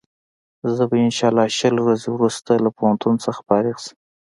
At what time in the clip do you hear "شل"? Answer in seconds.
1.57-1.75